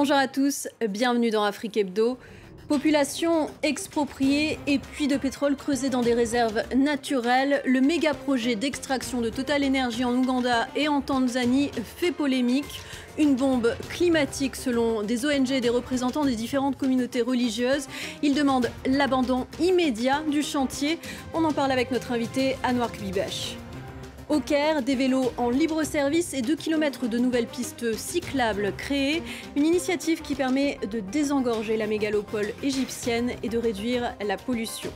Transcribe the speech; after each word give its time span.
Bonjour 0.00 0.14
à 0.14 0.28
tous, 0.28 0.68
bienvenue 0.88 1.30
dans 1.30 1.42
Afrique 1.42 1.76
Hebdo. 1.76 2.18
Population 2.68 3.50
expropriée 3.64 4.56
et 4.68 4.78
puits 4.78 5.08
de 5.08 5.16
pétrole 5.16 5.56
creusés 5.56 5.90
dans 5.90 6.02
des 6.02 6.14
réserves 6.14 6.62
naturelles, 6.76 7.62
le 7.66 7.80
méga 7.80 8.14
projet 8.14 8.54
d'extraction 8.54 9.20
de 9.20 9.28
Total 9.28 9.64
Energy 9.64 10.04
en 10.04 10.14
Ouganda 10.14 10.68
et 10.76 10.86
en 10.86 11.00
Tanzanie 11.00 11.72
fait 11.96 12.12
polémique. 12.12 12.80
Une 13.18 13.34
bombe 13.34 13.74
climatique 13.88 14.54
selon 14.54 15.02
des 15.02 15.26
ONG 15.26 15.50
et 15.50 15.60
des 15.60 15.68
représentants 15.68 16.24
des 16.24 16.36
différentes 16.36 16.78
communautés 16.78 17.22
religieuses. 17.22 17.88
Il 18.22 18.34
demande 18.34 18.70
l'abandon 18.86 19.48
immédiat 19.58 20.22
du 20.30 20.44
chantier. 20.44 21.00
On 21.34 21.42
en 21.42 21.52
parle 21.52 21.72
avec 21.72 21.90
notre 21.90 22.12
invité 22.12 22.54
Anouar 22.62 22.92
Kbibash. 22.92 23.56
Au 24.28 24.40
Caire, 24.40 24.82
des 24.82 24.94
vélos 24.94 25.32
en 25.38 25.48
libre 25.48 25.84
service 25.84 26.34
et 26.34 26.42
2 26.42 26.54
km 26.54 27.08
de 27.08 27.18
nouvelles 27.18 27.46
pistes 27.46 27.94
cyclables 27.96 28.74
créées. 28.76 29.22
Une 29.56 29.64
initiative 29.64 30.20
qui 30.20 30.34
permet 30.34 30.78
de 30.90 31.00
désengorger 31.00 31.78
la 31.78 31.86
mégalopole 31.86 32.52
égyptienne 32.62 33.32
et 33.42 33.48
de 33.48 33.56
réduire 33.56 34.14
la 34.26 34.36
pollution. 34.36 34.90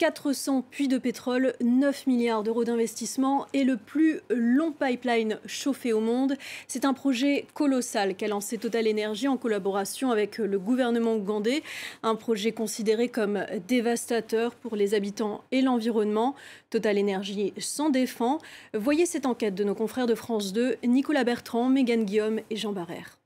400 0.00 0.62
puits 0.62 0.88
de 0.88 0.96
pétrole, 0.96 1.52
9 1.60 2.06
milliards 2.06 2.42
d'euros 2.42 2.64
d'investissement 2.64 3.46
et 3.52 3.64
le 3.64 3.76
plus 3.76 4.20
long 4.30 4.72
pipeline 4.72 5.38
chauffé 5.44 5.92
au 5.92 6.00
monde. 6.00 6.38
C'est 6.68 6.86
un 6.86 6.94
projet 6.94 7.44
colossal 7.52 8.14
qu'a 8.14 8.26
lancé 8.26 8.56
Total 8.56 8.88
Energy 8.88 9.28
en 9.28 9.36
collaboration 9.36 10.10
avec 10.10 10.38
le 10.38 10.58
gouvernement 10.58 11.16
ougandais. 11.16 11.62
Un 12.02 12.14
projet 12.14 12.52
considéré 12.52 13.10
comme 13.10 13.44
dévastateur 13.68 14.54
pour 14.54 14.74
les 14.74 14.94
habitants 14.94 15.44
et 15.52 15.60
l'environnement. 15.60 16.34
Total 16.70 16.98
Energy 16.98 17.52
s'en 17.58 17.90
défend. 17.90 18.38
Voyez 18.72 19.04
cette 19.04 19.26
enquête 19.26 19.54
de 19.54 19.64
nos 19.64 19.74
confrères 19.74 20.06
de 20.06 20.14
France 20.14 20.54
2, 20.54 20.76
Nicolas 20.84 21.24
Bertrand, 21.24 21.68
Mégane 21.68 22.06
Guillaume 22.06 22.40
et 22.48 22.56
Jean 22.56 22.72
Barrère. 22.72 23.19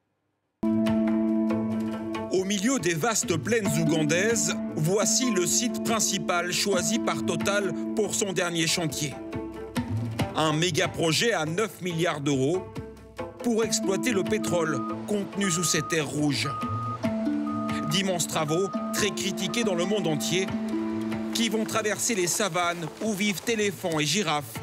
Au 2.44 2.46
milieu 2.46 2.78
des 2.78 2.92
vastes 2.92 3.38
plaines 3.38 3.70
ougandaises, 3.80 4.54
voici 4.76 5.30
le 5.30 5.46
site 5.46 5.82
principal 5.82 6.52
choisi 6.52 6.98
par 6.98 7.24
Total 7.24 7.72
pour 7.96 8.14
son 8.14 8.34
dernier 8.34 8.66
chantier. 8.66 9.14
Un 10.36 10.52
méga 10.52 10.88
projet 10.88 11.32
à 11.32 11.46
9 11.46 11.80
milliards 11.80 12.20
d'euros 12.20 12.62
pour 13.42 13.64
exploiter 13.64 14.12
le 14.12 14.24
pétrole 14.24 14.78
contenu 15.06 15.50
sous 15.50 15.64
ces 15.64 15.80
terres 15.80 16.06
rouges. 16.06 16.50
D'immenses 17.90 18.26
travaux, 18.26 18.68
très 18.92 19.08
critiqués 19.08 19.64
dans 19.64 19.74
le 19.74 19.86
monde 19.86 20.06
entier, 20.06 20.44
qui 21.32 21.48
vont 21.48 21.64
traverser 21.64 22.14
les 22.14 22.26
savanes 22.26 22.86
où 23.00 23.14
vivent 23.14 23.40
éléphants 23.48 23.98
et 23.98 24.04
girafes, 24.04 24.58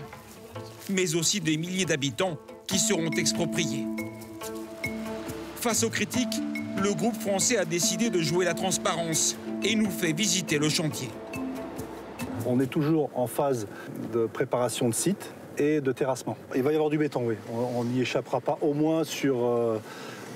mais 0.88 1.16
aussi 1.16 1.42
des 1.42 1.58
milliers 1.58 1.86
d'habitants 1.86 2.38
qui 2.68 2.78
seront 2.78 3.10
expropriés. 3.10 3.88
Face 5.56 5.82
aux 5.84 5.90
critiques, 5.90 6.40
le 6.82 6.94
groupe 6.94 7.20
français 7.20 7.58
a 7.58 7.66
décidé 7.66 8.10
de 8.10 8.22
jouer 8.22 8.46
la 8.46 8.54
transparence 8.54 9.38
et 9.64 9.76
nous 9.76 9.90
fait 9.90 10.14
visiter 10.14 10.58
le 10.58 10.68
chantier. 10.68 11.10
On 12.48 12.60
est 12.60 12.68
toujours 12.68 13.12
en 13.14 13.28
phase 13.28 13.68
de 14.12 14.26
préparation 14.26 14.90
de 14.90 14.94
site 14.94 15.32
et 15.58 15.80
de 15.80 15.92
terrassement. 15.92 16.36
Il 16.56 16.64
va 16.64 16.72
y 16.72 16.76
avoir 16.76 16.90
du 16.90 16.98
béton, 16.98 17.24
oui. 17.26 17.36
On 17.76 17.84
n'y 17.84 18.02
échappera 18.02 18.42
pas, 18.42 18.58
au 18.62 18.74
moins 18.74 19.04
sur 19.04 19.46
euh, 19.46 19.80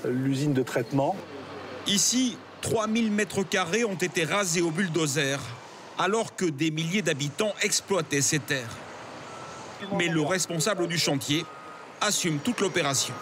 l'usine 0.08 0.52
de 0.52 0.62
traitement. 0.62 1.16
Ici, 1.88 2.38
3000 2.60 3.10
mètres 3.10 3.42
carrés 3.42 3.84
ont 3.84 3.94
été 3.94 4.24
rasés 4.24 4.62
au 4.62 4.70
bulldozer, 4.70 5.40
alors 5.98 6.36
que 6.36 6.44
des 6.44 6.70
milliers 6.70 7.02
d'habitants 7.02 7.54
exploitaient 7.62 8.20
ces 8.20 8.38
terres. 8.38 8.76
Mais 9.96 10.08
le 10.08 10.20
responsable 10.20 10.86
du 10.86 10.96
chantier 10.96 11.44
assume 12.00 12.38
toute 12.38 12.60
l'opération. 12.60 13.14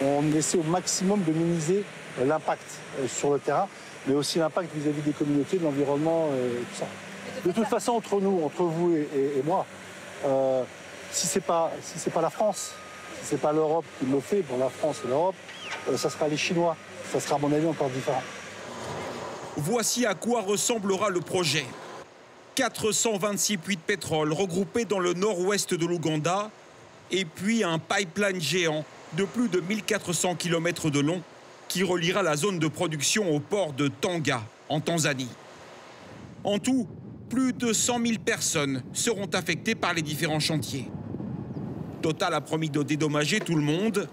On 0.00 0.24
essaie 0.32 0.58
au 0.58 0.64
maximum 0.64 1.22
de 1.22 1.32
minimiser 1.32 1.84
l'impact 2.20 2.64
euh, 2.98 3.08
sur 3.08 3.32
le 3.32 3.38
terrain, 3.38 3.68
mais 4.06 4.14
aussi 4.14 4.38
l'impact 4.38 4.74
vis-à-vis 4.74 5.02
des 5.02 5.12
communautés, 5.12 5.58
de 5.58 5.64
l'environnement 5.64 6.28
et 6.34 6.58
tout 6.58 6.78
ça. 6.80 6.86
De 7.44 7.50
toute 7.50 7.66
façon, 7.66 7.92
entre 7.92 8.20
nous, 8.20 8.42
entre 8.44 8.62
vous 8.62 8.94
et, 8.94 9.42
moi, 9.44 9.66
euh, 10.24 10.62
si 11.10 11.26
ce 11.26 11.38
n'est 11.38 11.44
pas, 11.44 11.72
si 11.82 12.10
pas 12.10 12.20
la 12.20 12.30
France, 12.30 12.72
si 13.20 13.28
ce 13.28 13.34
n'est 13.34 13.40
pas 13.40 13.52
l'Europe 13.52 13.84
qui 13.98 14.06
le 14.06 14.20
fait, 14.20 14.42
pour 14.42 14.58
la 14.58 14.68
France 14.68 15.00
et 15.04 15.08
l'Europe, 15.08 15.34
euh, 15.88 15.96
ça 15.96 16.08
sera 16.08 16.28
les 16.28 16.36
Chinois. 16.36 16.76
Ça 17.12 17.20
sera, 17.20 17.36
à 17.36 17.38
mon 17.38 17.52
avis, 17.52 17.66
encore 17.66 17.90
différent. 17.90 18.22
Voici 19.56 20.06
à 20.06 20.14
quoi 20.14 20.40
ressemblera 20.40 21.10
le 21.10 21.20
projet. 21.20 21.66
426 22.54 23.56
puits 23.56 23.76
de 23.76 23.80
pétrole 23.80 24.32
regroupés 24.32 24.84
dans 24.84 24.98
le 24.98 25.14
nord-ouest 25.14 25.74
de 25.74 25.86
l'Ouganda, 25.86 26.50
et 27.10 27.24
puis 27.24 27.64
un 27.64 27.78
pipeline 27.78 28.40
géant 28.40 28.84
de 29.14 29.24
plus 29.24 29.48
de 29.48 29.60
1400 29.60 30.36
km 30.36 30.90
de 30.90 31.00
long 31.00 31.22
qui 31.72 31.82
reliera 31.82 32.22
la 32.22 32.36
zone 32.36 32.58
de 32.58 32.68
production 32.68 33.34
au 33.34 33.40
port 33.40 33.72
de 33.72 33.88
Tanga, 33.88 34.42
en 34.68 34.80
Tanzanie. 34.80 35.30
En 36.44 36.58
tout, 36.58 36.86
plus 37.30 37.54
de 37.54 37.72
100 37.72 38.06
000 38.06 38.18
personnes 38.22 38.82
seront 38.92 39.28
affectées 39.32 39.74
par 39.74 39.94
les 39.94 40.02
différents 40.02 40.38
chantiers. 40.38 40.90
Total 42.02 42.34
a 42.34 42.42
promis 42.42 42.68
de 42.68 42.82
dédommager 42.82 43.40
tout 43.40 43.54
le 43.54 43.62
monde. 43.62 44.06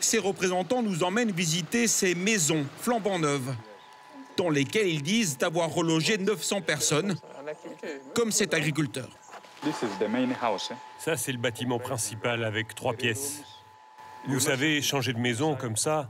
Ses 0.00 0.18
représentants 0.18 0.82
nous 0.82 1.04
emmènent 1.04 1.30
visiter 1.30 1.86
ces 1.86 2.16
maisons 2.16 2.66
flambant 2.80 3.20
neuves, 3.20 3.54
dans 4.36 4.50
lesquelles 4.50 4.88
ils 4.88 5.02
disent 5.02 5.38
avoir 5.42 5.70
relogé 5.70 6.18
900 6.18 6.62
personnes, 6.62 7.14
comme 8.16 8.32
cet 8.32 8.52
agriculteur. 8.52 9.08
Ça, 10.98 11.16
c'est 11.16 11.32
le 11.32 11.38
bâtiment 11.38 11.78
principal 11.78 12.42
avec 12.42 12.74
trois 12.74 12.94
pièces. 12.94 13.42
Vous 14.26 14.40
savez, 14.40 14.82
changer 14.82 15.12
de 15.12 15.18
maison 15.18 15.56
comme 15.56 15.76
ça, 15.76 16.08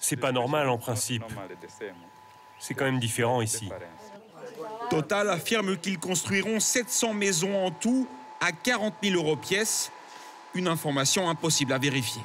c'est 0.00 0.16
pas 0.16 0.32
normal 0.32 0.68
en 0.68 0.78
principe. 0.78 1.24
C'est 2.58 2.74
quand 2.74 2.84
même 2.84 3.00
différent 3.00 3.40
ici. 3.42 3.70
Total 4.90 5.30
affirme 5.30 5.76
qu'ils 5.76 5.98
construiront 5.98 6.60
700 6.60 7.14
maisons 7.14 7.66
en 7.66 7.70
tout 7.70 8.08
à 8.40 8.52
40 8.52 8.94
000 9.02 9.16
euros 9.16 9.36
pièce. 9.36 9.90
Une 10.54 10.68
information 10.68 11.28
impossible 11.28 11.72
à 11.72 11.78
vérifier. 11.78 12.22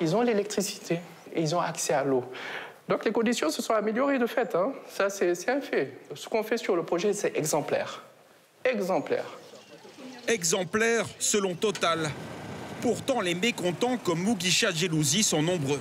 Ils 0.00 0.14
ont 0.14 0.20
l'électricité 0.20 1.00
et 1.34 1.40
ils 1.40 1.54
ont 1.54 1.60
accès 1.60 1.94
à 1.94 2.04
l'eau. 2.04 2.24
Donc 2.88 3.04
les 3.04 3.12
conditions 3.12 3.48
se 3.48 3.62
sont 3.62 3.72
améliorées 3.72 4.18
de 4.18 4.26
fait. 4.26 4.54
Hein. 4.54 4.72
Ça, 4.88 5.08
c'est 5.08 5.48
un 5.48 5.60
fait. 5.60 5.96
Ce 6.14 6.28
qu'on 6.28 6.42
fait 6.42 6.58
sur 6.58 6.76
le 6.76 6.82
projet, 6.82 7.14
c'est 7.14 7.34
exemplaire. 7.36 8.02
Exemplaire. 8.64 9.24
Exemplaire 10.28 11.06
selon 11.18 11.54
Total. 11.54 12.10
Pourtant, 12.82 13.20
les 13.20 13.36
mécontents 13.36 13.96
comme 13.96 14.24
Mugisha 14.24 14.72
Jelouzi 14.72 15.22
sont 15.22 15.40
nombreux. 15.40 15.80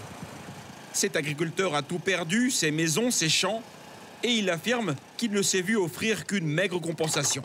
Cet 0.93 1.15
agriculteur 1.15 1.73
a 1.73 1.81
tout 1.81 1.97
perdu, 1.97 2.51
ses 2.51 2.69
maisons, 2.69 3.09
ses 3.09 3.27
champs, 3.27 3.63
et 4.23 4.29
il 4.29 4.51
affirme 4.51 4.95
qu'il 5.17 5.31
ne 5.31 5.41
s'est 5.41 5.63
vu 5.63 5.77
offrir 5.77 6.27
qu'une 6.27 6.45
maigre 6.45 6.79
compensation. 6.79 7.41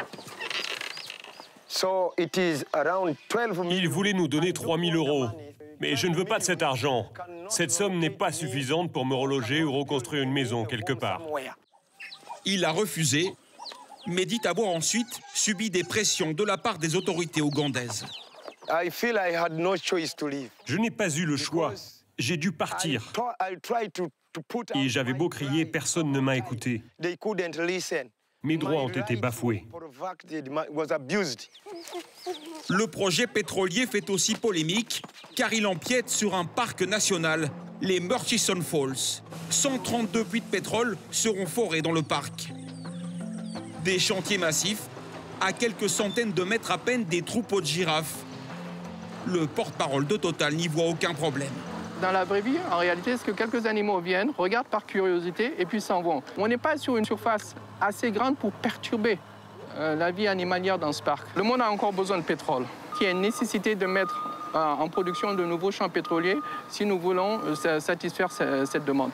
Il 3.71 3.89
voulait 3.89 4.13
nous 4.13 4.29
donner 4.29 4.53
3 4.53 4.79
000 4.79 4.95
euros. 4.95 5.29
Mais 5.81 5.97
je 5.97 6.07
ne 6.07 6.15
veux 6.15 6.27
pas 6.27 6.39
de 6.39 6.45
cet 6.45 6.63
argent. 6.63 7.11
Cette 7.49 7.71
somme 7.71 7.99
n'est 7.99 8.11
pas 8.11 8.33
suffisante 8.33 8.93
pour 8.93 9.07
me 9.07 9.15
reloger 9.15 9.63
ou 9.63 9.73
reconstruire 9.73 10.23
une 10.23 10.33
maison 10.33 10.67
quelque 10.67 10.93
part. 10.93 11.23
Il 12.45 12.65
a 12.67 12.73
refusé, 12.73 13.33
mais 14.07 14.27
dit 14.27 14.41
avoir 14.45 14.69
ensuite 14.69 15.21
subi 15.35 15.71
des 15.71 15.85
pressions 15.85 16.33
de 16.33 16.45
la 16.45 16.59
part 16.59 16.79
des 16.79 16.95
autorités 16.95 17.41
ougandaises. 17.41 18.05
Je 20.65 20.77
n'ai 20.77 20.91
pas 20.91 21.09
eu 21.09 21.25
le 21.25 21.37
choix. 21.37 21.75
J'ai 22.19 22.37
dû 22.37 22.53
partir. 22.53 23.13
Et 24.75 24.89
j'avais 24.89 25.13
beau 25.13 25.29
crier, 25.29 25.65
personne 25.67 26.13
ne 26.13 26.21
m'a 26.21 26.37
écouté. 26.37 26.83
Mes 28.43 28.59
droits 28.59 28.83
ont 28.83 28.89
été 28.89 29.17
bafoués. 29.17 29.65
Le 32.69 32.87
projet 32.87 33.27
pétrolier 33.27 33.87
fait 33.87 34.09
aussi 34.11 34.35
polémique 34.35 35.03
car 35.35 35.53
il 35.53 35.67
empiète 35.67 36.09
sur 36.09 36.35
un 36.35 36.45
parc 36.45 36.83
national, 36.83 37.51
les 37.81 38.01
Murchison 38.01 38.61
Falls. 38.61 39.23
132 39.51 40.25
puits 40.25 40.41
de 40.41 40.47
pétrole 40.47 40.97
seront 41.11 41.47
forés 41.47 41.83
dans 41.83 41.93
le 41.93 42.03
parc. 42.03 42.53
Des 43.85 43.99
chantiers 43.99 44.39
massifs, 44.39 44.83
à 45.41 45.53
quelques 45.53 45.89
centaines 45.89 46.33
de 46.33 46.43
mètres 46.43 46.71
à 46.71 46.79
peine 46.79 47.05
des 47.05 47.23
troupeaux 47.23 47.61
de 47.61 47.67
girafes 47.67 48.26
le 49.27 49.47
porte-parole 49.47 50.07
de 50.07 50.17
Total 50.17 50.55
n'y 50.55 50.69
voit 50.69 50.87
aucun 50.87 51.15
problème. 51.15 51.53
Dans 52.01 52.13
la 52.13 52.25
vraie 52.25 52.43
vie, 52.43 52.59
en 52.71 52.79
réalité, 52.79 53.17
c'est 53.17 53.25
que 53.25 53.31
quelques 53.31 53.65
animaux 53.67 54.01
viennent, 54.01 54.31
regardent 54.37 54.67
par 54.67 54.85
curiosité 54.85 55.55
et 55.59 55.65
puis 55.65 55.81
s'en 55.81 56.03
vont? 56.03 56.23
On 56.37 56.47
n'est 56.47 56.59
pas 56.59 56.77
sur 56.77 56.97
une 56.97 57.07
surface 57.07 57.55
assez 57.81 58.11
grande 58.11 58.37
pour 58.37 58.53
perturber 58.53 59.19
euh, 59.77 59.97
la 59.97 60.11
vie 60.11 60.29
animalière 60.29 60.79
dans 60.79 60.93
ce 60.93 61.03
parc. 61.03 61.27
Le 61.35 61.43
monde 61.43 61.63
a 61.63 61.71
encore 61.71 61.93
besoin 61.93 62.19
de 62.19 62.23
pétrole. 62.23 62.65
Il 63.01 63.05
y 63.05 63.07
a 63.07 63.11
une 63.11 63.23
nécessité 63.23 63.75
de 63.75 63.87
mettre 63.87 64.29
euh, 64.55 64.59
en 64.59 64.89
production 64.89 65.35
de 65.35 65.45
nouveaux 65.45 65.71
champs 65.71 65.89
pétroliers 65.89 66.37
si 66.69 66.85
nous 66.85 66.99
voulons 66.99 67.41
euh, 67.65 67.81
satisfaire 67.81 68.31
cette 68.31 68.85
demande. 68.85 69.11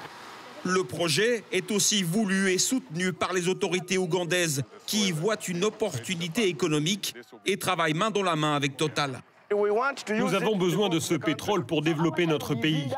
Le 0.64 0.84
projet 0.84 1.42
est 1.50 1.70
aussi 1.72 2.04
voulu 2.04 2.52
et 2.52 2.58
soutenu 2.58 3.12
par 3.12 3.32
les 3.32 3.48
autorités 3.48 3.98
ougandaises 3.98 4.62
qui 4.86 5.08
y 5.08 5.12
voient 5.12 5.40
une 5.48 5.64
opportunité 5.64 6.46
économique 6.46 7.14
et 7.46 7.56
travaillent 7.56 7.94
main 7.94 8.10
dans 8.10 8.22
la 8.22 8.36
main 8.36 8.54
avec 8.54 8.76
Total. 8.76 9.20
Nous 9.52 10.34
avons 10.34 10.56
besoin 10.56 10.88
de 10.88 11.00
ce 11.00 11.14
pétrole 11.14 11.64
pour 11.66 11.82
développer 11.82 12.26
notre 12.26 12.54
pays. 12.54 12.88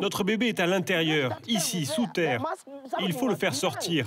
Notre 0.00 0.24
bébé 0.24 0.48
est 0.48 0.60
à 0.60 0.66
l'intérieur, 0.66 1.38
ici, 1.46 1.86
sous 1.86 2.06
terre. 2.06 2.42
Il 3.00 3.12
faut 3.12 3.28
le 3.28 3.36
faire 3.36 3.54
sortir. 3.54 4.06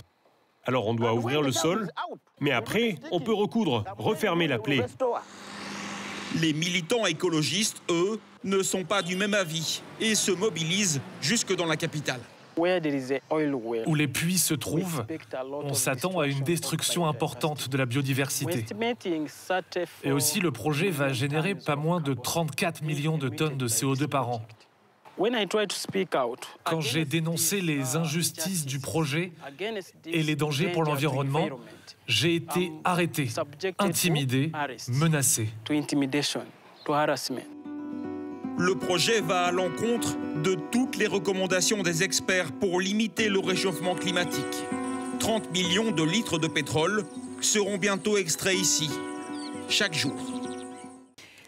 Alors 0.65 0.87
on 0.87 0.95
doit 0.95 1.13
ouvrir 1.13 1.41
le 1.41 1.51
sol, 1.51 1.89
mais 2.39 2.51
après, 2.51 2.95
on 3.11 3.19
peut 3.19 3.33
recoudre, 3.33 3.83
refermer 3.97 4.47
la 4.47 4.57
plaie. 4.57 4.83
Les 6.41 6.53
militants 6.53 7.05
écologistes, 7.05 7.81
eux, 7.89 8.19
ne 8.43 8.61
sont 8.61 8.83
pas 8.83 9.01
du 9.01 9.15
même 9.15 9.33
avis 9.33 9.81
et 9.99 10.15
se 10.15 10.31
mobilisent 10.31 11.01
jusque 11.21 11.55
dans 11.55 11.65
la 11.65 11.77
capitale. 11.77 12.19
Où 12.57 13.95
les 13.95 14.07
puits 14.07 14.37
se 14.37 14.53
trouvent, 14.53 15.05
on 15.51 15.73
s'attend 15.73 16.19
à 16.19 16.27
une 16.27 16.41
destruction 16.41 17.07
importante 17.07 17.69
de 17.69 17.77
la 17.77 17.85
biodiversité. 17.85 18.65
Et 20.03 20.11
aussi, 20.11 20.39
le 20.39 20.51
projet 20.51 20.89
va 20.89 21.13
générer 21.13 21.55
pas 21.55 21.75
moins 21.75 21.99
de 22.01 22.13
34 22.13 22.81
millions 22.83 23.17
de 23.17 23.29
tonnes 23.29 23.57
de 23.57 23.67
CO2 23.67 24.07
par 24.07 24.29
an. 24.29 24.41
Quand 26.63 26.81
j'ai 26.81 27.05
dénoncé 27.05 27.61
les 27.61 27.95
injustices 27.95 28.65
du 28.65 28.79
projet 28.79 29.31
et 30.05 30.23
les 30.23 30.35
dangers 30.35 30.71
pour 30.71 30.83
l'environnement, 30.83 31.47
j'ai 32.07 32.35
été 32.35 32.71
arrêté, 32.83 33.29
intimidé, 33.79 34.51
menacé. 34.89 35.47
Le 38.57 38.73
projet 38.73 39.19
va 39.19 39.43
à 39.43 39.51
l'encontre 39.51 40.15
de 40.41 40.55
toutes 40.71 40.95
les 40.95 41.07
recommandations 41.07 41.83
des 41.83 42.03
experts 42.03 42.53
pour 42.53 42.79
limiter 42.79 43.27
le 43.27 43.39
réchauffement 43.39 43.95
climatique. 43.95 44.63
30 45.19 45.51
millions 45.51 45.91
de 45.91 46.03
litres 46.03 46.39
de 46.39 46.47
pétrole 46.47 47.03
seront 47.41 47.77
bientôt 47.77 48.15
extraits 48.15 48.55
ici, 48.55 48.89
chaque 49.67 49.93
jour. 49.93 50.15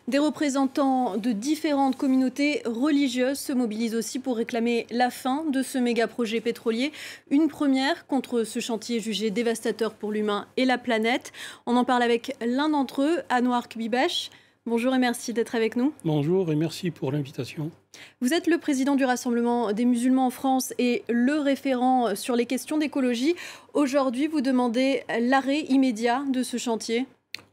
Des 0.10 0.18
représentants 0.18 1.16
de 1.16 1.32
différentes 1.32 1.96
communautés 1.96 2.62
religieuses 2.66 3.40
se 3.40 3.54
mobilisent 3.54 3.96
aussi 3.96 4.20
pour 4.20 4.36
réclamer 4.36 4.86
la 4.92 5.10
fin 5.10 5.46
de 5.50 5.64
ce 5.64 5.78
méga 5.78 6.08
projet 6.08 6.42
pétrolier. 6.42 6.92
Une 7.30 7.48
première 7.48 8.06
contre 8.08 8.44
ce 8.44 8.60
chantier 8.60 9.00
jugé 9.00 9.32
dévastateur 9.32 9.94
pour 9.94 10.12
l'humain 10.12 10.46
et 10.58 10.66
la 10.66 10.78
planète. 10.78 11.32
On 11.66 11.78
en 11.78 11.86
parle 11.86 12.04
avec 12.04 12.36
l'un 12.46 12.68
d'entre 12.68 13.02
eux, 13.02 13.22
Anouar 13.30 13.70
Kbibesh. 13.70 14.30
Bonjour 14.68 14.94
et 14.94 15.00
merci 15.00 15.32
d'être 15.32 15.56
avec 15.56 15.78
nous. 15.78 15.94
Bonjour 16.04 16.52
et 16.52 16.56
merci 16.58 16.92
pour 16.92 17.14
l'invitation. 17.14 17.72
Vous 18.20 18.34
êtes 18.34 18.48
le 18.48 18.58
président 18.58 18.98
du 18.98 19.06
Rassemblement 19.06 19.72
des 19.72 19.86
musulmans 19.86 20.26
en 20.26 20.30
France 20.30 20.74
et 20.78 21.04
le 21.08 21.40
référent 21.40 22.16
sur 22.16 22.36
les 22.36 22.46
questions 22.46 22.78
d'écologie. 22.78 23.36
Aujourd'hui, 23.74 24.28
vous 24.28 24.42
demandez 24.42 25.04
l'arrêt 25.22 25.62
immédiat 25.70 26.26
de 26.34 26.44
ce 26.44 26.58
chantier 26.58 27.06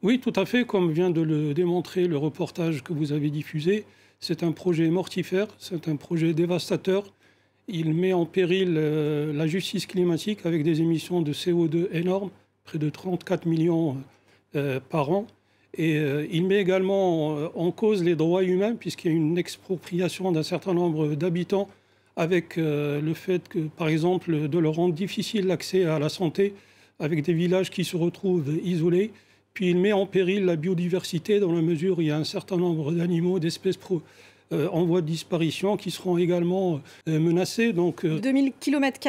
Oui, 0.02 0.18
tout 0.18 0.32
à 0.34 0.44
fait, 0.44 0.64
comme 0.64 0.90
vient 0.90 1.10
de 1.10 1.20
le 1.20 1.54
démontrer 1.54 2.08
le 2.08 2.16
reportage 2.16 2.82
que 2.82 2.92
vous 2.92 3.12
avez 3.12 3.30
diffusé. 3.30 3.84
C'est 4.18 4.42
un 4.42 4.50
projet 4.50 4.88
mortifère, 4.88 5.46
c'est 5.60 5.86
un 5.86 5.94
projet 5.94 6.34
dévastateur. 6.34 7.04
Il 7.68 7.94
met 7.94 8.12
en 8.12 8.26
péril 8.26 8.74
euh, 8.76 9.32
la 9.32 9.46
justice 9.46 9.86
climatique 9.86 10.44
avec 10.46 10.64
des 10.64 10.80
émissions 10.80 11.22
de 11.22 11.32
CO2 11.32 11.86
énormes, 11.92 12.30
près 12.64 12.78
de 12.78 12.90
34 12.90 13.46
millions 13.46 13.98
euh, 14.56 14.80
par 14.80 15.12
an. 15.12 15.28
Et 15.76 15.96
euh, 15.96 16.26
il 16.30 16.46
met 16.46 16.60
également 16.60 17.36
euh, 17.36 17.48
en 17.54 17.70
cause 17.70 18.04
les 18.04 18.14
droits 18.14 18.44
humains, 18.44 18.74
puisqu'il 18.74 19.10
y 19.10 19.14
a 19.14 19.16
une 19.16 19.38
expropriation 19.38 20.32
d'un 20.32 20.42
certain 20.42 20.74
nombre 20.74 21.14
d'habitants, 21.14 21.68
avec 22.16 22.58
euh, 22.58 23.00
le 23.00 23.14
fait 23.14 23.48
que, 23.48 23.58
par 23.58 23.88
exemple, 23.88 24.48
de 24.48 24.58
leur 24.58 24.74
rendre 24.74 24.94
difficile 24.94 25.46
l'accès 25.46 25.84
à 25.84 25.98
la 25.98 26.08
santé, 26.08 26.54
avec 27.00 27.24
des 27.24 27.32
villages 27.32 27.70
qui 27.70 27.84
se 27.84 27.96
retrouvent 27.96 28.56
isolés. 28.62 29.10
Puis 29.52 29.70
il 29.70 29.78
met 29.78 29.92
en 29.92 30.06
péril 30.06 30.44
la 30.44 30.56
biodiversité, 30.56 31.40
dans 31.40 31.52
la 31.52 31.62
mesure 31.62 31.98
où 31.98 32.00
il 32.00 32.08
y 32.08 32.10
a 32.10 32.16
un 32.16 32.24
certain 32.24 32.56
nombre 32.56 32.92
d'animaux, 32.92 33.38
d'espèces 33.38 33.78
en 34.52 34.84
voie 34.84 35.00
de 35.00 35.06
disparition 35.06 35.76
qui 35.76 35.90
seront 35.90 36.18
également 36.18 36.80
menacés. 37.06 37.72
Donc, 37.72 38.04
2000 38.06 38.52
km 38.60 39.00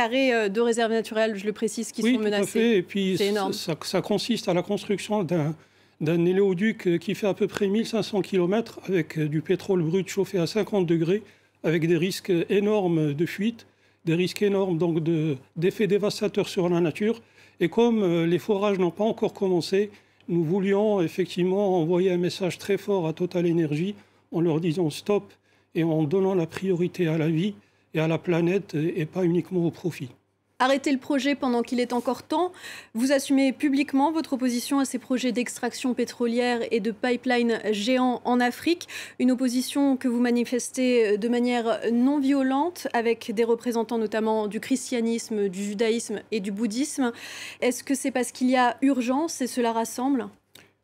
de 0.50 0.62
réserves 0.62 0.91
naturelles, 0.91 1.35
je 1.35 1.45
le 1.45 1.53
précise, 1.53 1.91
qui 1.91 2.01
sont 2.01 2.19
menacées. 2.19 2.51
Tout 2.51 2.57
à 2.57 2.62
fait. 2.62 2.77
Et 2.77 2.81
puis 2.83 3.17
ça 3.81 4.01
consiste 4.01 4.50
à 4.50 4.53
la 4.53 4.62
construction 4.63 5.23
d'un 5.23 5.56
d'un 6.01 6.25
éléoduc 6.25 7.00
qui 7.00 7.15
fait 7.15 7.27
à 7.27 7.33
peu 7.33 7.47
près 7.47 7.68
1500 7.68 8.21
km 8.21 8.80
avec 8.88 9.19
du 9.19 9.42
pétrole 9.42 9.81
brut 9.81 10.07
chauffé 10.07 10.38
à 10.38 10.47
50 10.47 10.86
degrés, 10.86 11.24
avec 11.63 11.88
des 11.88 11.97
risques 11.97 12.33
énormes 12.50 13.13
de 13.13 13.25
fuite, 13.25 13.65
des 14.06 14.15
risques 14.15 14.42
énormes 14.42 14.77
donc 14.77 15.01
d'effets 15.56 15.88
dévastateurs 15.88 16.47
sur 16.47 16.69
la 16.69 16.80
nature. 16.80 17.21
Et 17.59 17.69
comme 17.69 18.03
euh, 18.03 18.25
les 18.25 18.39
forages 18.39 18.80
n'ont 18.80 18.92
pas 18.92 19.03
encore 19.03 19.33
commencé, 19.33 19.89
nous 20.27 20.44
voulions 20.44 21.01
effectivement 21.01 21.81
envoyer 21.81 22.12
un 22.12 22.18
message 22.18 22.57
très 22.57 22.77
fort 22.77 23.07
à 23.07 23.13
Total 23.13 23.50
Energy 23.50 23.95
en 24.31 24.41
leur 24.41 24.59
disant 24.59 24.89
stop 24.89 25.31
et 25.75 25.83
en 25.83 26.03
donnant 26.03 26.36
la 26.36 26.48
priorité 26.48 27.07
à 27.07 27.18
la 27.18 27.30
vie 27.30 27.56
et 27.94 28.00
à 28.00 28.07
la 28.07 28.18
planète 28.18 28.75
et 28.75 29.06
pas 29.06 29.24
uniquement 29.24 29.65
au 29.65 29.71
profit. 29.71 30.09
Arrêtez 30.57 30.94
le 30.94 31.00
projet 31.00 31.36
pendant 31.36 31.63
qu'il 31.63 31.81
est 31.81 31.92
encore 31.92 32.24
temps. 32.24 32.54
Vous 32.94 33.12
assumez 33.12 33.52
publiquement 33.52 34.13
votre 34.13 34.34
opposition 34.34 34.80
à 34.80 34.86
ces 34.86 35.00
projets 35.00 35.34
d'extraction 35.34 35.94
pétrolière 35.94 36.62
et 36.72 36.80
de 36.80 36.92
pipeline 36.92 37.60
géants 37.72 38.22
en 38.24 38.40
Afrique. 38.40 38.88
Une 39.19 39.31
opposition 39.31 39.98
que 39.98 40.07
vous 40.07 40.22
manifestez 40.22 41.18
de 41.18 41.28
manière 41.28 41.81
non 41.92 42.22
violente 42.22 42.88
avec 42.94 43.34
des 43.34 43.44
représentants 43.44 43.98
notamment 43.98 44.48
du 44.48 44.62
christianisme, 44.62 45.50
du 45.50 45.62
judaïsme 45.62 46.22
et 46.31 46.40
du 46.40 46.54
bouddhisme. 46.54 47.12
Est-ce 47.60 47.84
que 47.84 47.94
c'est 47.94 48.12
parce 48.12 48.31
qu'il 48.31 48.50
y 48.50 48.56
a 48.56 48.78
urgence 48.81 49.42
et 49.42 49.48
cela 49.48 49.74
rassemble? 49.74 50.30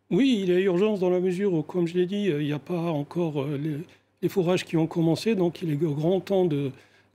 Oui, 0.09 0.41
il 0.43 0.49
y 0.49 0.53
a 0.53 0.59
urgence 0.59 0.99
dans 0.99 1.09
la 1.09 1.21
mesure 1.21 1.53
où, 1.53 1.63
comme 1.63 1.87
je 1.87 1.93
l'ai 1.93 2.07
dit, 2.07 2.25
il 2.25 2.45
n'y 2.45 2.51
a 2.51 2.59
pas 2.59 2.77
encore 2.77 3.43
euh, 3.43 3.57
les, 3.57 3.77
les, 4.21 4.27
forages 4.27 4.65
qui 4.65 4.75
ont 4.75 4.87
commencé. 4.87 5.33
Donc 5.33 5.61
il 5.61 5.71
est 5.71 5.77
grand 5.77 6.19
temps 6.19 6.45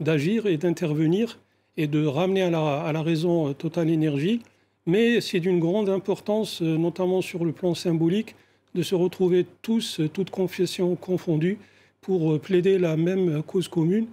d'agir 0.01 0.47
et 0.47 0.57
d'intervenir 0.57 1.39
et 1.77 1.87
de 1.87 2.05
ramener 2.05 2.43
à 2.43 2.51
la, 2.51 3.03
raison 3.03 3.49
euh, 3.49 3.53
Total 3.53 3.89
Énergie. 3.91 4.41
Mais 4.87 5.21
c'est 5.21 5.41
d'une 5.41 5.59
grande 5.59 5.89
importance, 5.89 6.63
euh, 6.63 6.77
notamment 6.77 7.21
sur 7.21 7.45
le 7.45 7.53
plan 7.53 7.75
symbolique, 7.75 8.35
de 8.75 8.83
se 8.83 8.95
retrouver 8.95 9.47
tous, 9.63 10.01
euh, 10.01 10.09
toutes 10.09 10.31
confessions 10.31 10.95
confondues, 10.97 11.59
pour 12.01 12.39
plaider 12.39 12.79
la 12.79 12.97
même 12.97 13.43
cause 13.43 13.67
commune. 13.67 14.07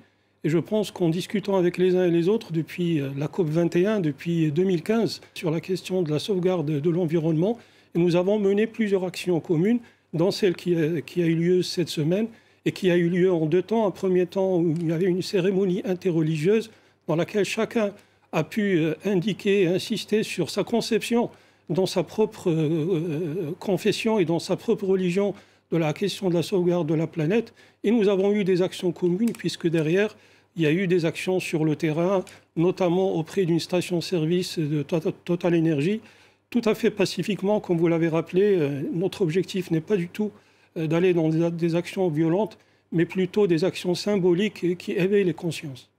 Et 0.44 0.50
je 0.50 0.58
pense 0.58 0.90
qu'en 0.90 1.10
discutant 1.10 1.58
avec 1.58 1.78
les 1.78 1.96
uns 1.96 2.08
et 2.08 2.10
les 2.10 2.28
autres 2.28 2.52
depuis 2.52 3.00
la 3.16 3.28
COP 3.28 3.48
21, 3.50 4.00
depuis 4.00 4.52
2015, 4.52 5.22
sur 5.36 5.52
la 5.52 5.62
question 5.62 6.02
de 6.02 6.10
la 6.10 6.18
sauvegarde 6.18 6.66
de 6.66 6.90
l'environnement, 6.90 7.60
nous 7.94 8.16
avons 8.16 8.40
mené 8.40 8.66
plusieurs 8.66 9.04
actions 9.06 9.40
communes, 9.40 9.78
dont 10.12 10.32
celle 10.32 10.56
qui 10.56 10.76
a, 10.76 11.02
qui 11.02 11.22
a 11.22 11.28
eu 11.28 11.36
lieu 11.36 11.62
cette 11.62 11.90
semaine 11.90 12.28
et 12.66 12.72
qui 12.72 12.90
a 12.90 12.98
eu 12.98 13.10
lieu 13.10 13.32
en 13.32 13.46
deux 13.46 13.62
temps. 13.62 13.86
Un 13.86 13.92
premier 13.92 14.26
temps 14.26 14.58
où 14.58 14.74
il 14.82 14.88
y 14.88 14.92
avait 14.92 15.06
une 15.06 15.22
cérémonie 15.22 15.84
interreligieuse 15.86 16.72
dans 17.08 17.16
laquelle 17.16 17.46
chacun 17.46 17.92
a 18.34 18.44
pu 18.44 18.80
euh, 18.80 18.96
indiquer 19.06 19.68
insister 19.68 20.24
sur 20.24 20.50
sa 20.50 20.64
conception 20.64 21.30
dans 21.70 21.86
sa 21.86 22.04
propre 22.04 22.50
euh, 22.50 22.56
euh, 22.56 23.52
confession 23.60 24.20
et 24.20 24.26
dans 24.26 24.40
sa 24.40 24.58
propre 24.58 24.86
religion 24.86 25.34
de 25.72 25.78
la 25.78 25.94
question 25.94 26.30
de 26.30 26.34
la 26.34 26.44
sauvegarde 26.44 26.88
de 26.88 26.94
la 26.94 27.08
planète. 27.08 27.54
Et 27.84 27.92
nous 27.92 28.10
avons 28.10 28.34
eu 28.34 28.44
des 28.44 28.62
actions 28.62 28.92
communes, 28.92 29.32
puisque 29.32 29.68
derrière, 29.68 30.16
il 30.56 30.64
y 30.64 30.68
a 30.68 30.72
eu 30.72 30.88
des 30.88 31.06
actions 31.06 31.40
sur 31.40 31.64
le 31.64 31.76
terrain, 31.76 32.24
notamment 32.56 33.14
auprès 33.16 33.46
d'une 33.46 33.60
station-service 33.60 34.60
de 34.60 34.84
Total 34.84 35.56
Energy, 35.56 36.02
tout 36.52 36.62
à 36.66 36.76
fait 36.76 36.92
pacifiquement, 36.92 37.60
comme 37.60 37.78
vous 37.78 37.88
l'avez 37.88 38.08
rappelé. 38.08 38.70
Notre 38.94 39.24
objectif 39.24 39.72
n'est 39.72 39.82
pas 39.82 39.98
du 39.98 40.10
tout 40.10 40.32
d'aller 40.76 41.16
dans 41.16 41.30
des 41.30 41.74
actions 41.74 42.08
violentes, 42.10 42.60
mais 42.92 43.06
plutôt 43.06 43.48
des 43.48 43.64
actions 43.64 43.96
symboliques 43.96 44.78
qui 44.78 44.92
éveillent 44.92 45.24
les 45.24 45.34
consciences. 45.34 45.90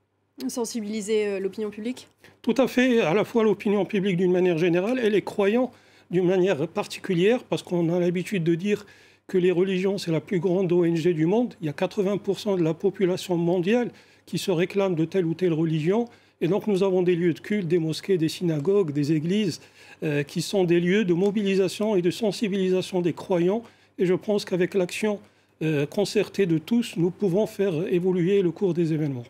Sensibiliser 0.49 1.27
euh, 1.27 1.39
l'opinion 1.41 1.71
publique 1.71 2.09
Tout 2.43 2.55
à 2.59 2.67
fait, 2.67 3.01
à 3.01 3.15
la 3.15 3.25
fois 3.25 3.45
l'opinion 3.45 3.85
publique 3.85 4.17
d'une 4.17 4.33
manière 4.33 4.59
générale 4.59 4.99
et 4.99 5.09
les 5.09 5.23
croyants 5.23 5.71
d'une 6.11 6.27
manière 6.27 6.69
particulière, 6.69 7.45
parce 7.45 7.63
qu'on 7.63 7.89
a 7.89 7.99
l'habitude 7.99 8.45
de 8.45 8.55
dire 8.55 8.85
que 9.27 9.39
les 9.39 9.53
religions, 9.53 9.97
c'est 9.97 10.11
la 10.11 10.21
plus 10.21 10.41
grande 10.41 10.71
ONG 10.73 11.09
du 11.09 11.27
monde. 11.27 11.55
Il 11.61 11.67
y 11.67 11.71
a 11.71 11.73
80% 11.73 12.59
de 12.59 12.63
la 12.63 12.75
population 12.75 13.37
mondiale 13.37 13.91
qui 14.27 14.39
se 14.39 14.51
réclame 14.51 14.95
de 14.95 15.05
telle 15.05 15.25
ou 15.25 15.35
telle 15.35 15.53
religion. 15.53 16.07
Et 16.41 16.49
donc 16.49 16.67
nous 16.67 16.83
avons 16.83 17.03
des 17.03 17.15
lieux 17.15 17.33
de 17.33 17.41
culte, 17.41 17.69
des 17.69 17.79
mosquées, 17.79 18.19
des 18.19 18.29
synagogues, 18.29 18.93
des 18.93 19.13
églises, 19.13 19.61
euh, 20.03 20.25
qui 20.25 20.43
sont 20.43 20.65
des 20.65 20.81
lieux 20.81 21.05
de 21.05 21.15
mobilisation 21.15 21.97
et 21.97 22.03
de 22.03 22.11
sensibilisation 22.11 23.01
des 23.01 23.13
croyants. 23.13 23.63
Et 23.99 24.05
je 24.05 24.15
pense 24.15 24.45
qu'avec 24.45 24.75
l'action 24.75 25.21
euh, 25.63 25.87
concertée 25.87 26.47
de 26.47 26.59
tous, 26.59 26.97
nous 26.97 27.11
pouvons 27.11 27.47
faire 27.47 27.87
évoluer 27.87 28.43
le 28.43 28.51
cours 28.51 28.75
des 28.75 28.93
événements. 28.93 29.25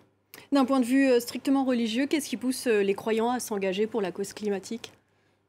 D'un 0.54 0.64
point 0.64 0.78
de 0.78 0.84
vue 0.84 1.10
euh, 1.10 1.18
strictement 1.18 1.64
religieux, 1.64 2.06
qu'est-ce 2.06 2.28
qui 2.28 2.36
pousse 2.36 2.68
euh, 2.68 2.80
les 2.80 2.94
croyants 2.94 3.28
à 3.28 3.40
s'engager 3.40 3.88
pour 3.88 4.00
la 4.00 4.12
cause 4.12 4.32
climatique? 4.32 4.92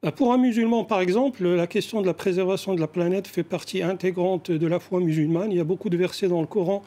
Bah, 0.02 0.12
pour 0.12 0.34
un 0.34 0.40
musulman, 0.40 0.84
par 0.84 1.00
exemple, 1.00 1.48
la 1.48 1.68
question 1.68 2.02
de 2.02 2.08
la 2.08 2.16
préservation 2.16 2.74
de 2.74 2.82
la 2.82 2.88
planète 2.88 3.28
fait 3.28 3.44
partie 3.44 3.84
intégrante 3.84 4.50
de 4.50 4.66
la 4.66 4.80
foi 4.80 5.00
musulmane. 5.00 5.52
Il 5.52 5.58
y 5.58 5.62
a 5.62 5.64
beaucoup 5.64 5.92
de 5.92 5.98
versets 5.98 6.28
dans 6.28 6.42
le 6.42 6.48
Coran 6.48 6.82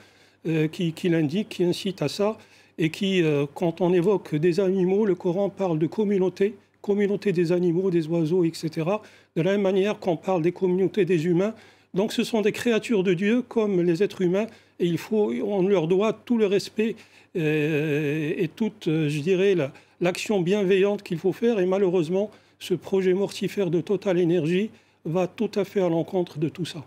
euh, 0.48 0.66
qui, 0.66 0.92
l'indiquent, 1.04 1.50
qui 1.50 1.64
incitent 1.64 2.02
à 2.02 2.08
ça, 2.08 2.38
et 2.76 2.90
qui, 2.90 3.22
quand 3.54 3.80
on 3.80 3.92
évoque 3.92 4.36
des 4.36 4.60
animaux, 4.60 5.04
le 5.04 5.16
Coran 5.16 5.48
parle 5.48 5.80
de 5.80 5.86
communauté, 5.88 6.54
communauté 6.80 7.32
des 7.32 7.50
animaux, 7.50 7.90
des 7.90 8.06
oiseaux, 8.06 8.44
etc. 8.44 8.86
De 9.34 9.42
la 9.42 9.52
même 9.52 9.62
manière 9.62 9.98
qu'on 9.98 10.16
parle 10.16 10.42
des 10.42 10.52
communautés 10.52 11.04
des 11.04 11.26
humains, 11.26 11.54
Donc 11.94 12.12
ce 12.12 12.24
sont 12.24 12.42
des 12.42 12.52
créatures 12.52 13.02
de 13.02 13.14
Dieu 13.14 13.42
comme 13.42 13.80
les 13.82 14.02
êtres 14.02 14.22
humains 14.22 14.46
et 14.78 14.86
il 14.86 14.98
faut, 14.98 15.32
on 15.32 15.66
leur 15.66 15.88
doit 15.88 16.12
tout 16.12 16.38
le 16.38 16.46
respect 16.46 16.96
euh, 17.36 18.34
et, 18.36 18.48
toute, 18.48 18.88
euh, 18.88 19.08
je 19.08 19.20
dirais, 19.20 19.54
l'action 20.00 20.40
bienveillante 20.40 21.02
qu'il 21.02 21.18
faut 21.18 21.32
faire. 21.32 21.58
Et 21.58 21.66
malheureusement, 21.66 22.30
ce 22.58 22.74
projet 22.74 23.14
mortifère 23.14 23.70
de 23.70 23.80
Total 23.80 24.20
Energy 24.20 24.70
va 25.04 25.26
tout 25.26 25.50
à 25.54 25.64
fait 25.64 25.80
à 25.80 25.88
l'encontre 25.88 26.38
de 26.38 26.48
tout 26.48 26.64
ça. 26.64 26.84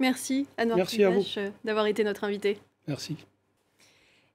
Merci, 0.00 0.46
Anne 0.56 0.72
Merci 0.74 1.02
d'avoir 1.64 1.86
été 1.86 2.04
notre 2.04 2.24
invité. 2.24 2.58
Merci. 2.88 3.16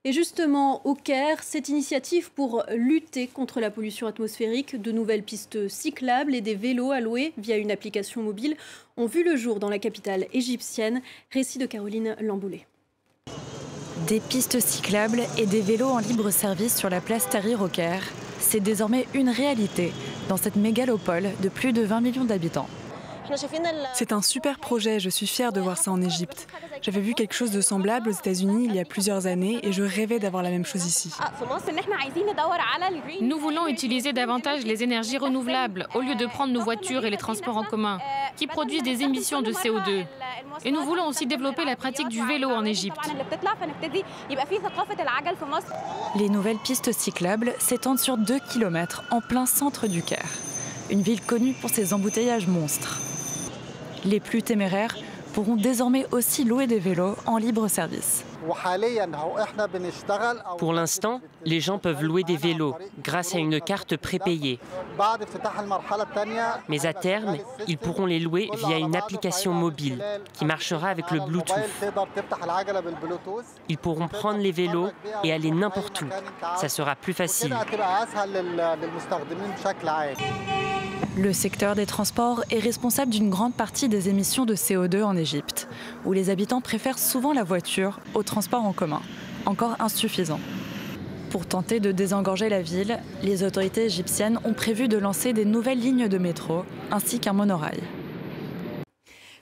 Et 0.06 0.14
justement, 0.14 0.80
au 0.86 0.94
Caire, 0.94 1.42
cette 1.42 1.68
initiative 1.68 2.30
pour 2.30 2.64
lutter 2.74 3.26
contre 3.26 3.60
la 3.60 3.70
pollution 3.70 4.06
atmosphérique, 4.06 4.80
de 4.80 4.92
nouvelles 4.92 5.22
pistes 5.22 5.68
cyclables 5.68 6.34
et 6.34 6.40
des 6.40 6.54
vélos 6.54 6.90
alloués 6.90 7.34
via 7.36 7.58
une 7.58 7.70
application 7.70 8.22
mobile 8.22 8.56
ont 8.96 9.04
vu 9.04 9.22
le 9.22 9.36
jour 9.36 9.58
dans 9.58 9.68
la 9.68 9.78
capitale 9.78 10.24
égyptienne. 10.32 11.02
Récit 11.30 11.58
de 11.58 11.66
Caroline 11.66 12.16
Lamboulé. 12.22 12.64
Des 14.06 14.20
pistes 14.20 14.58
cyclables 14.58 15.20
et 15.36 15.44
des 15.44 15.60
vélos 15.60 15.90
en 15.90 15.98
libre 15.98 16.30
service 16.30 16.78
sur 16.78 16.88
la 16.88 17.02
place 17.02 17.28
Tahrir 17.28 17.60
au 17.60 17.68
Caire, 17.68 18.10
c'est 18.38 18.60
désormais 18.60 19.06
une 19.12 19.28
réalité 19.28 19.92
dans 20.30 20.38
cette 20.38 20.56
mégalopole 20.56 21.28
de 21.42 21.50
plus 21.50 21.74
de 21.74 21.82
20 21.82 22.00
millions 22.00 22.24
d'habitants. 22.24 22.70
C'est 23.94 24.12
un 24.12 24.22
super 24.22 24.58
projet, 24.58 25.00
je 25.00 25.10
suis 25.10 25.26
fière 25.26 25.52
de 25.52 25.60
voir 25.60 25.76
ça 25.76 25.90
en 25.90 26.00
Égypte. 26.00 26.46
J'avais 26.82 27.00
vu 27.00 27.14
quelque 27.14 27.34
chose 27.34 27.50
de 27.50 27.60
semblable 27.60 28.08
aux 28.08 28.12
États-Unis 28.12 28.66
il 28.68 28.74
y 28.74 28.80
a 28.80 28.84
plusieurs 28.84 29.26
années 29.26 29.60
et 29.62 29.72
je 29.72 29.82
rêvais 29.82 30.18
d'avoir 30.18 30.42
la 30.42 30.50
même 30.50 30.64
chose 30.64 30.86
ici. 30.86 31.12
Nous 33.20 33.38
voulons 33.38 33.66
utiliser 33.68 34.12
davantage 34.12 34.64
les 34.64 34.82
énergies 34.82 35.18
renouvelables 35.18 35.86
au 35.94 36.00
lieu 36.00 36.14
de 36.14 36.26
prendre 36.26 36.52
nos 36.52 36.62
voitures 36.62 37.04
et 37.04 37.10
les 37.10 37.16
transports 37.16 37.56
en 37.56 37.64
commun 37.64 37.98
qui 38.36 38.46
produisent 38.46 38.82
des 38.82 39.02
émissions 39.02 39.42
de 39.42 39.52
CO2. 39.52 40.04
Et 40.64 40.72
nous 40.72 40.82
voulons 40.82 41.06
aussi 41.06 41.26
développer 41.26 41.64
la 41.64 41.76
pratique 41.76 42.08
du 42.08 42.24
vélo 42.24 42.48
en 42.50 42.64
Égypte. 42.64 42.98
Les 46.16 46.28
nouvelles 46.28 46.58
pistes 46.58 46.92
cyclables 46.92 47.54
s'étendent 47.58 47.98
sur 47.98 48.16
2 48.16 48.38
km 48.52 49.04
en 49.10 49.20
plein 49.20 49.46
centre 49.46 49.86
du 49.86 50.02
Caire, 50.02 50.30
une 50.90 51.02
ville 51.02 51.20
connue 51.20 51.52
pour 51.52 51.70
ses 51.70 51.92
embouteillages 51.94 52.46
monstres. 52.46 52.98
Les 54.04 54.20
plus 54.20 54.42
téméraires 54.42 54.96
pourront 55.34 55.56
désormais 55.56 56.06
aussi 56.12 56.44
louer 56.44 56.66
des 56.66 56.78
vélos 56.78 57.16
en 57.26 57.36
libre 57.36 57.68
service. 57.68 58.24
Pour 60.58 60.72
l'instant, 60.72 61.20
les 61.44 61.60
gens 61.60 61.78
peuvent 61.78 62.02
louer 62.02 62.24
des 62.24 62.36
vélos 62.36 62.74
grâce 63.02 63.34
à 63.34 63.38
une 63.38 63.60
carte 63.60 63.96
prépayée. 63.96 64.58
Mais 66.68 66.86
à 66.86 66.94
terme, 66.94 67.36
ils 67.68 67.78
pourront 67.78 68.06
les 68.06 68.18
louer 68.18 68.50
via 68.66 68.78
une 68.78 68.96
application 68.96 69.52
mobile 69.52 70.02
qui 70.32 70.44
marchera 70.44 70.88
avec 70.88 71.10
le 71.10 71.20
Bluetooth. 71.20 71.56
Ils 73.68 73.78
pourront 73.78 74.08
prendre 74.08 74.38
les 74.40 74.52
vélos 74.52 74.88
et 75.22 75.32
aller 75.32 75.50
n'importe 75.50 76.02
où. 76.02 76.06
Ça 76.56 76.68
sera 76.68 76.96
plus 76.96 77.14
facile. 77.14 77.54
Le 81.20 81.34
secteur 81.34 81.74
des 81.74 81.84
transports 81.84 82.42
est 82.50 82.60
responsable 82.60 83.10
d'une 83.10 83.28
grande 83.28 83.52
partie 83.52 83.90
des 83.90 84.08
émissions 84.08 84.46
de 84.46 84.54
CO2 84.54 85.02
en 85.02 85.18
Égypte, 85.18 85.68
où 86.06 86.14
les 86.14 86.30
habitants 86.30 86.62
préfèrent 86.62 86.98
souvent 86.98 87.34
la 87.34 87.44
voiture 87.44 88.00
au 88.14 88.22
transport 88.22 88.64
en 88.64 88.72
commun, 88.72 89.02
encore 89.44 89.76
insuffisant. 89.80 90.40
Pour 91.28 91.44
tenter 91.44 91.78
de 91.78 91.92
désengorger 91.92 92.48
la 92.48 92.62
ville, 92.62 92.98
les 93.22 93.42
autorités 93.42 93.84
égyptiennes 93.84 94.38
ont 94.44 94.54
prévu 94.54 94.88
de 94.88 94.96
lancer 94.96 95.34
des 95.34 95.44
nouvelles 95.44 95.80
lignes 95.80 96.08
de 96.08 96.16
métro 96.16 96.64
ainsi 96.90 97.20
qu'un 97.20 97.34
monorail. 97.34 97.82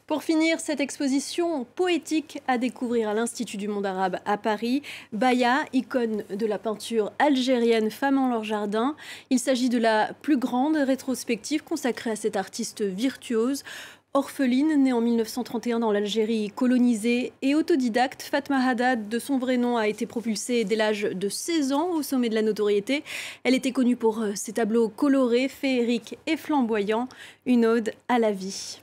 Pour 0.08 0.22
finir, 0.22 0.58
cette 0.58 0.80
exposition 0.80 1.66
poétique 1.74 2.40
à 2.48 2.56
découvrir 2.56 3.10
à 3.10 3.14
l'Institut 3.14 3.58
du 3.58 3.68
monde 3.68 3.84
arabe 3.84 4.16
à 4.24 4.38
Paris, 4.38 4.80
Baya, 5.12 5.66
icône 5.74 6.24
de 6.34 6.46
la 6.46 6.58
peinture 6.58 7.12
algérienne 7.18 7.90
Femme 7.90 8.16
en 8.16 8.30
leur 8.30 8.42
jardin. 8.42 8.96
Il 9.28 9.38
s'agit 9.38 9.68
de 9.68 9.76
la 9.76 10.14
plus 10.22 10.38
grande 10.38 10.76
rétrospective 10.76 11.62
consacrée 11.62 12.12
à 12.12 12.16
cette 12.16 12.36
artiste 12.36 12.80
virtuose. 12.80 13.64
Orpheline, 14.14 14.82
née 14.82 14.94
en 14.94 15.02
1931 15.02 15.80
dans 15.80 15.92
l'Algérie 15.92 16.50
colonisée 16.56 17.34
et 17.42 17.54
autodidacte, 17.54 18.22
Fatma 18.22 18.66
Haddad, 18.66 19.10
de 19.10 19.18
son 19.18 19.36
vrai 19.36 19.58
nom, 19.58 19.76
a 19.76 19.88
été 19.88 20.06
propulsée 20.06 20.64
dès 20.64 20.76
l'âge 20.76 21.02
de 21.02 21.28
16 21.28 21.72
ans 21.74 21.90
au 21.90 22.02
sommet 22.02 22.30
de 22.30 22.34
la 22.34 22.40
notoriété. 22.40 23.04
Elle 23.44 23.54
était 23.54 23.72
connue 23.72 23.96
pour 23.96 24.22
euh, 24.22 24.32
ses 24.34 24.54
tableaux 24.54 24.88
colorés, 24.88 25.48
féeriques 25.48 26.16
et 26.26 26.38
flamboyants, 26.38 27.10
une 27.44 27.66
ode 27.66 27.92
à 28.08 28.18
la 28.18 28.32
vie. 28.32 28.80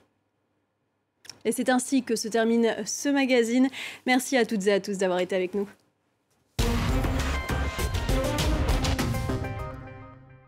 Et 1.45 1.51
c'est 1.51 1.69
ainsi 1.69 2.03
que 2.03 2.15
se 2.15 2.27
termine 2.27 2.75
ce 2.85 3.07
magazine. 3.09 3.69
Merci 4.05 4.35
à 4.35 4.45
toutes 4.45 4.67
et 4.67 4.73
à 4.73 4.79
tous 4.79 4.97
d'avoir 4.97 5.19
été 5.19 5.35
avec 5.35 5.53
nous. 5.53 5.67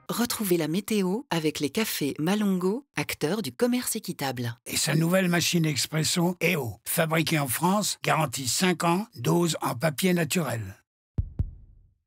Retrouvez 0.10 0.58
la 0.58 0.68
météo 0.68 1.22
avec 1.30 1.60
les 1.60 1.70
cafés 1.70 2.16
Malongo, 2.18 2.86
acteurs 2.96 3.44
du 3.44 3.52
commerce 3.52 3.96
équitable. 3.96 4.58
Et 4.66 4.76
sa 4.76 4.96
nouvelle 4.96 5.28
machine 5.28 5.66
expresso 5.66 6.36
EO, 6.42 6.80
fabriquée 6.86 7.38
en 7.38 7.48
France, 7.48 8.00
garantie 8.04 8.48
5 8.48 8.84
ans, 8.84 9.06
dose 9.16 9.58
en 9.62 9.76
papier 9.76 10.16
naturel. 10.16 10.62